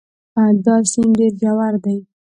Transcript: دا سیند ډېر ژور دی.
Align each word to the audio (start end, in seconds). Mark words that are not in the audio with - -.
دا 0.65 0.75
سیند 0.91 1.13
ډېر 1.19 1.33
ژور 1.39 1.73
دی. 1.83 1.97